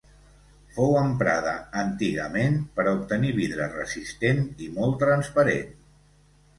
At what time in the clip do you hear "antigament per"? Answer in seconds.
1.83-2.87